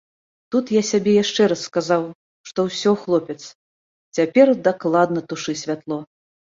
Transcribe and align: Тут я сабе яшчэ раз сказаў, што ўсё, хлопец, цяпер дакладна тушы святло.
Тут 0.53 0.71
я 0.75 0.81
сабе 0.91 1.13
яшчэ 1.23 1.41
раз 1.51 1.61
сказаў, 1.69 2.03
што 2.49 2.59
ўсё, 2.71 2.91
хлопец, 3.05 3.39
цяпер 4.21 4.47
дакладна 4.71 5.19
тушы 5.33 5.53
святло. 5.65 6.05